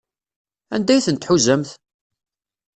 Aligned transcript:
Anda 0.75 0.91
ay 0.93 1.03
tent-tḥuzamt? 1.05 1.69